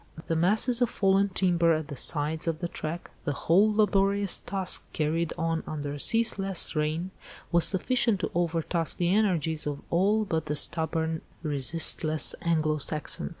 The 0.25 0.35
masses 0.35 0.81
of 0.81 0.89
fallen 0.89 1.29
timber 1.29 1.75
at 1.75 1.89
the 1.89 1.95
sides 1.95 2.47
of 2.47 2.57
the 2.57 2.67
track, 2.67 3.11
the 3.23 3.33
whole 3.33 3.71
laborious 3.71 4.39
task 4.39 4.81
carried 4.93 5.31
on 5.37 5.61
under 5.67 5.99
ceaseless 5.99 6.75
rain, 6.75 7.11
was 7.51 7.65
sufficient 7.65 8.21
to 8.21 8.31
over 8.33 8.63
task 8.63 8.97
the 8.97 9.13
energies 9.13 9.67
of 9.67 9.81
all 9.91 10.25
but 10.25 10.47
the 10.47 10.55
stubborn, 10.55 11.21
resistless 11.43 12.33
Anglo 12.41 12.79
Saxon. 12.79 13.29